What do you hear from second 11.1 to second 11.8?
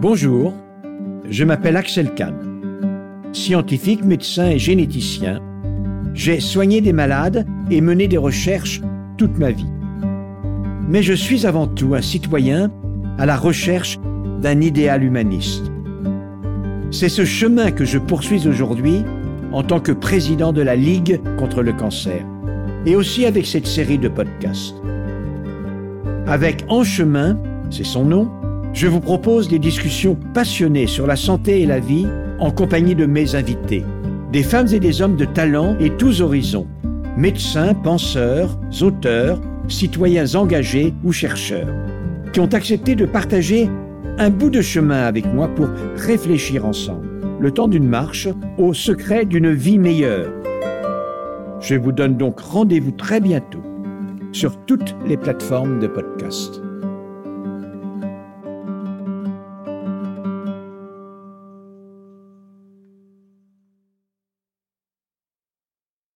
suis avant